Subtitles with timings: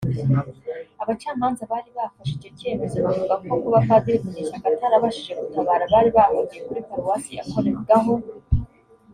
[1.01, 6.81] Abacamanza bari bafashe icyo cyemezo bavuga ko kuba Padiri Munyeshyaka atarabashije gutabara abari bahungiye kuri
[6.87, 8.13] Paruwasi yakoragaho